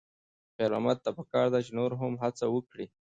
[0.55, 2.85] خیر محمد ته پکار ده چې نور هم هڅه وکړي.